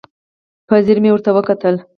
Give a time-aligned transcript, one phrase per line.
[0.67, 1.75] په ځیر مې ورته وکتل.